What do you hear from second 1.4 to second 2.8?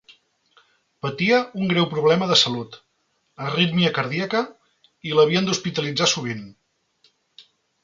un greu problema de salut,